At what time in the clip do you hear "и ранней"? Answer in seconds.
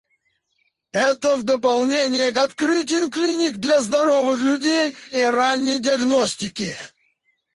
5.11-5.79